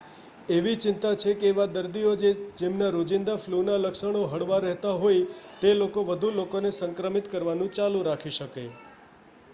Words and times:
એવી 0.49 0.77
ચિંતા 0.77 1.15
છે 1.15 1.31
કે 1.33 1.45
એવા 1.49 1.73
દર્દીઓ 1.73 2.13
જે 2.15 2.29
જેમના 2.57 2.91
રોજિંદા 2.91 3.37
ફલૂના 3.37 3.83
લક્ષણો 3.83 4.21
હળવા 4.31 4.61
રહેતા 4.61 4.95
હોય 4.97 5.29
તે 5.59 5.69
લોકો 5.75 5.99
વધુ 6.05 6.29
લોકોને 6.33 6.69
સંક્રમિત 6.73 7.25
કરવાનું 7.29 7.73
ચાલુ 7.73 7.99
રાખી 8.03 8.37
શકે 8.37 8.63